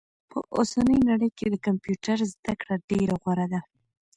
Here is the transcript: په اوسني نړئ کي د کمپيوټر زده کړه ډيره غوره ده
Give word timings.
په 0.29 0.37
اوسني 0.55 0.97
نړئ 1.09 1.29
کي 1.37 1.45
د 1.51 1.55
کمپيوټر 1.65 2.17
زده 2.33 2.53
کړه 2.61 2.75
ډيره 2.89 3.15
غوره 3.21 3.45
ده 3.53 3.59